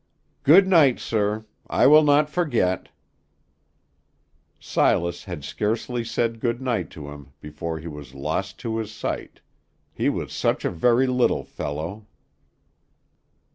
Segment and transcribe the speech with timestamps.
[0.41, 1.45] "Good night, sir.
[1.67, 2.89] I will not forget."
[4.59, 9.41] Silas had scarcely said good night to him before he was lost to his sight,
[9.93, 12.07] he was such a very little fellow.